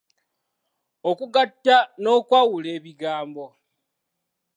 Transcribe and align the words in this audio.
Okugatta 1.09 1.77
n’okwawula 2.01 2.69
ebigambo. 2.77 3.45